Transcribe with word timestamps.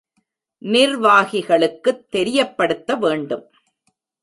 நிர்வாகிகளுக்குத் 0.61 2.09
தெரியப்படுத்த 2.09 2.95
வேண்டும். 2.95 3.45